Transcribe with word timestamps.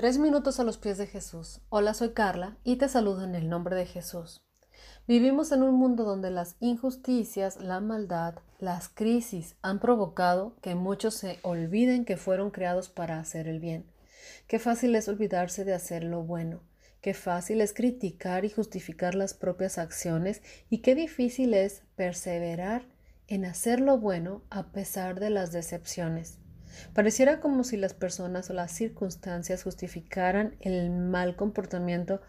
Tres 0.00 0.16
minutos 0.16 0.58
a 0.58 0.64
los 0.64 0.78
pies 0.78 0.96
de 0.96 1.06
Jesús. 1.06 1.60
Hola, 1.68 1.92
soy 1.92 2.14
Carla 2.14 2.56
y 2.64 2.76
te 2.76 2.88
saludo 2.88 3.22
en 3.22 3.34
el 3.34 3.50
nombre 3.50 3.76
de 3.76 3.84
Jesús. 3.84 4.42
Vivimos 5.06 5.52
en 5.52 5.62
un 5.62 5.74
mundo 5.74 6.04
donde 6.04 6.30
las 6.30 6.56
injusticias, 6.58 7.56
la 7.60 7.80
maldad, 7.80 8.36
las 8.58 8.88
crisis 8.88 9.56
han 9.60 9.78
provocado 9.78 10.56
que 10.62 10.74
muchos 10.74 11.16
se 11.16 11.38
olviden 11.42 12.06
que 12.06 12.16
fueron 12.16 12.50
creados 12.50 12.88
para 12.88 13.20
hacer 13.20 13.46
el 13.46 13.60
bien. 13.60 13.84
Qué 14.46 14.58
fácil 14.58 14.96
es 14.96 15.06
olvidarse 15.06 15.66
de 15.66 15.74
hacer 15.74 16.02
lo 16.02 16.22
bueno. 16.22 16.62
Qué 17.02 17.12
fácil 17.12 17.60
es 17.60 17.74
criticar 17.74 18.46
y 18.46 18.48
justificar 18.48 19.14
las 19.14 19.34
propias 19.34 19.76
acciones 19.76 20.40
y 20.70 20.78
qué 20.78 20.94
difícil 20.94 21.52
es 21.52 21.82
perseverar 21.94 22.86
en 23.28 23.44
hacer 23.44 23.80
lo 23.80 23.98
bueno 23.98 24.44
a 24.48 24.72
pesar 24.72 25.20
de 25.20 25.28
las 25.28 25.52
decepciones. 25.52 26.39
Pareciera 26.94 27.40
como 27.40 27.64
si 27.64 27.76
las 27.76 27.94
personas 27.94 28.50
o 28.50 28.54
las 28.54 28.72
circunstancias 28.72 29.62
justificaran 29.62 30.56
el 30.60 30.90
mal 30.90 31.36
comportamiento 31.36 32.20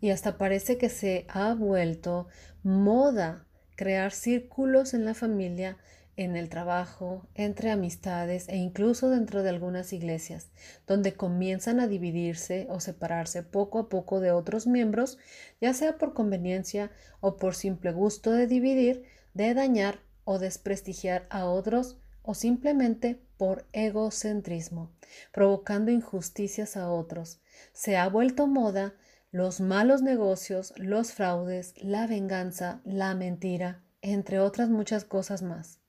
y 0.00 0.10
hasta 0.10 0.38
parece 0.38 0.78
que 0.78 0.88
se 0.88 1.26
ha 1.28 1.54
vuelto 1.54 2.28
moda 2.62 3.46
crear 3.76 4.12
círculos 4.12 4.94
en 4.94 5.04
la 5.04 5.14
familia, 5.14 5.76
en 6.16 6.34
el 6.34 6.48
trabajo, 6.48 7.28
entre 7.34 7.70
amistades 7.70 8.48
e 8.48 8.56
incluso 8.56 9.08
dentro 9.08 9.44
de 9.44 9.50
algunas 9.50 9.92
iglesias, 9.92 10.50
donde 10.84 11.14
comienzan 11.14 11.78
a 11.78 11.86
dividirse 11.86 12.66
o 12.70 12.80
separarse 12.80 13.44
poco 13.44 13.78
a 13.78 13.88
poco 13.88 14.18
de 14.18 14.32
otros 14.32 14.66
miembros, 14.66 15.18
ya 15.60 15.72
sea 15.74 15.96
por 15.96 16.14
conveniencia 16.14 16.90
o 17.20 17.36
por 17.36 17.54
simple 17.54 17.92
gusto 17.92 18.32
de 18.32 18.48
dividir, 18.48 19.04
de 19.34 19.54
dañar 19.54 20.00
o 20.24 20.40
desprestigiar 20.40 21.26
a 21.30 21.44
otros 21.44 22.00
o 22.22 22.34
simplemente 22.34 23.22
por 23.38 23.66
egocentrismo, 23.72 24.92
provocando 25.32 25.90
injusticias 25.90 26.76
a 26.76 26.90
otros. 26.90 27.40
Se 27.72 27.96
ha 27.96 28.08
vuelto 28.08 28.46
moda 28.46 28.94
los 29.30 29.60
malos 29.60 30.02
negocios, 30.02 30.74
los 30.76 31.12
fraudes, 31.12 31.74
la 31.82 32.06
venganza, 32.06 32.80
la 32.84 33.14
mentira, 33.14 33.82
entre 34.02 34.40
otras 34.40 34.68
muchas 34.68 35.04
cosas 35.04 35.42
más. 35.42 35.80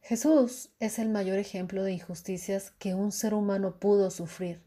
Jesús 0.00 0.70
es 0.78 1.00
el 1.00 1.08
mayor 1.08 1.38
ejemplo 1.38 1.82
de 1.82 1.92
injusticias 1.92 2.70
que 2.78 2.94
un 2.94 3.10
ser 3.10 3.34
humano 3.34 3.80
pudo 3.80 4.10
sufrir. 4.12 4.62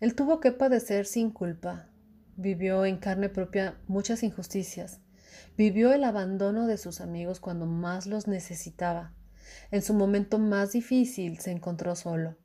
Él 0.00 0.14
tuvo 0.14 0.38
que 0.40 0.52
padecer 0.52 1.06
sin 1.06 1.30
culpa. 1.30 1.88
Vivió 2.36 2.84
en 2.84 2.98
carne 2.98 3.30
propia 3.30 3.80
muchas 3.88 4.22
injusticias. 4.22 5.00
Vivió 5.56 5.94
el 5.94 6.04
abandono 6.04 6.66
de 6.66 6.76
sus 6.76 7.00
amigos 7.00 7.40
cuando 7.40 7.64
más 7.64 8.06
los 8.06 8.28
necesitaba. 8.28 9.15
En 9.70 9.82
su 9.82 9.94
momento 9.94 10.38
más 10.38 10.72
difícil 10.72 11.38
se 11.38 11.50
encontró 11.50 11.96
solo, 11.96 12.36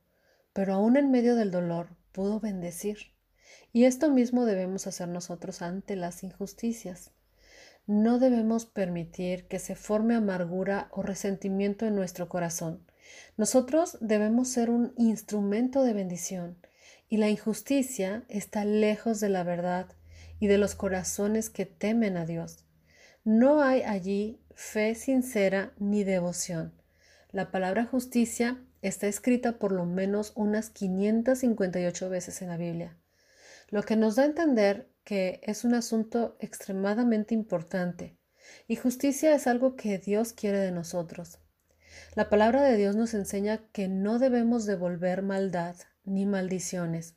pero 0.53 0.73
aún 0.73 0.97
en 0.97 1.11
medio 1.11 1.35
del 1.35 1.51
dolor 1.51 1.89
pudo 2.11 2.39
bendecir. 2.39 2.97
Y 3.73 3.85
esto 3.85 4.11
mismo 4.11 4.45
debemos 4.45 4.87
hacer 4.87 5.07
nosotros 5.07 5.61
ante 5.61 5.95
las 5.95 6.23
injusticias. 6.23 7.11
No 7.87 8.19
debemos 8.19 8.65
permitir 8.65 9.47
que 9.47 9.59
se 9.59 9.75
forme 9.75 10.15
amargura 10.15 10.87
o 10.91 11.01
resentimiento 11.01 11.85
en 11.85 11.95
nuestro 11.95 12.29
corazón. 12.29 12.85
Nosotros 13.37 13.97
debemos 14.01 14.49
ser 14.49 14.69
un 14.69 14.93
instrumento 14.97 15.83
de 15.83 15.93
bendición 15.93 16.57
y 17.09 17.17
la 17.17 17.29
injusticia 17.29 18.23
está 18.29 18.65
lejos 18.65 19.19
de 19.19 19.29
la 19.29 19.43
verdad 19.43 19.87
y 20.39 20.47
de 20.47 20.57
los 20.57 20.75
corazones 20.75 21.49
que 21.49 21.65
temen 21.65 22.17
a 22.17 22.25
Dios. 22.25 22.65
No 23.23 23.61
hay 23.61 23.81
allí 23.83 24.39
fe 24.55 24.95
sincera 24.95 25.73
ni 25.77 26.03
devoción. 26.03 26.80
La 27.31 27.49
palabra 27.49 27.85
justicia 27.85 28.61
está 28.81 29.07
escrita 29.07 29.57
por 29.57 29.71
lo 29.71 29.85
menos 29.85 30.33
unas 30.35 30.69
558 30.69 32.09
veces 32.09 32.41
en 32.41 32.49
la 32.49 32.57
Biblia, 32.57 32.97
lo 33.69 33.83
que 33.83 33.95
nos 33.95 34.17
da 34.17 34.23
a 34.23 34.25
entender 34.25 34.89
que 35.05 35.39
es 35.43 35.63
un 35.63 35.73
asunto 35.73 36.35
extremadamente 36.41 37.33
importante 37.33 38.17
y 38.67 38.75
justicia 38.75 39.33
es 39.33 39.47
algo 39.47 39.77
que 39.77 39.97
Dios 39.97 40.33
quiere 40.33 40.59
de 40.59 40.73
nosotros. 40.73 41.39
La 42.15 42.29
palabra 42.29 42.63
de 42.63 42.75
Dios 42.75 42.97
nos 42.97 43.13
enseña 43.13 43.65
que 43.71 43.87
no 43.87 44.19
debemos 44.19 44.65
devolver 44.65 45.21
maldad 45.21 45.77
ni 46.03 46.25
maldiciones, 46.25 47.15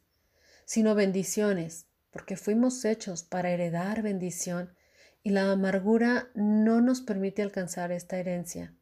sino 0.64 0.94
bendiciones, 0.94 1.86
porque 2.10 2.36
fuimos 2.36 2.84
hechos 2.84 3.24
para 3.24 3.50
heredar 3.50 4.02
bendición 4.02 4.76
y 5.24 5.30
la 5.30 5.50
amargura 5.50 6.28
no 6.34 6.80
nos 6.80 7.00
permite 7.00 7.42
alcanzar 7.42 7.90
esta 7.90 8.18
herencia. 8.18 8.74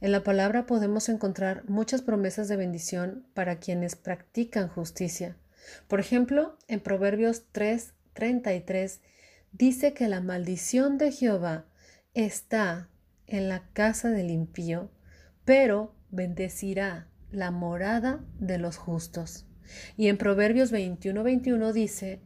En 0.00 0.12
la 0.12 0.22
palabra 0.22 0.66
podemos 0.66 1.08
encontrar 1.08 1.68
muchas 1.68 2.02
promesas 2.02 2.48
de 2.48 2.56
bendición 2.56 3.26
para 3.34 3.58
quienes 3.58 3.96
practican 3.96 4.68
justicia. 4.68 5.36
Por 5.88 6.00
ejemplo, 6.00 6.56
en 6.68 6.80
Proverbios 6.80 7.44
3:33 7.52 9.00
dice 9.52 9.92
que 9.92 10.08
la 10.08 10.20
maldición 10.20 10.98
de 10.98 11.12
Jehová 11.12 11.66
está 12.14 12.88
en 13.26 13.48
la 13.48 13.68
casa 13.72 14.10
del 14.10 14.30
impío, 14.30 14.90
pero 15.44 15.94
bendecirá 16.10 17.08
la 17.30 17.50
morada 17.50 18.24
de 18.38 18.58
los 18.58 18.76
justos. 18.76 19.46
Y 19.96 20.08
en 20.08 20.18
Proverbios 20.18 20.72
21:21 20.72 21.72
dice 21.72 22.20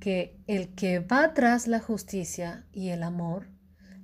que 0.00 0.36
el 0.46 0.74
que 0.74 0.98
va 1.00 1.34
tras 1.34 1.66
la 1.66 1.80
justicia 1.80 2.66
y 2.72 2.88
el 2.88 3.02
amor 3.02 3.48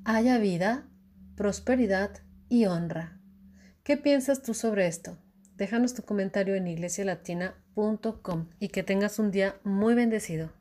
haya 0.05 0.39
vida, 0.39 0.87
prosperidad 1.35 2.23
y 2.49 2.67
honra. 2.67 3.19
¿Qué 3.83 3.97
piensas 3.97 4.43
tú 4.43 4.55
sobre 4.55 4.87
esto? 4.87 5.19
Déjanos 5.57 5.95
tu 5.95 6.03
comentario 6.03 6.55
en 6.55 6.67
iglesialatina.com 6.67 8.49
y 8.59 8.69
que 8.69 8.83
tengas 8.83 9.19
un 9.19 9.31
día 9.31 9.57
muy 9.65 9.95
bendecido. 9.95 10.53